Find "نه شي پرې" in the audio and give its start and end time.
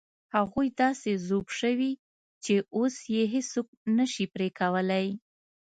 3.97-4.47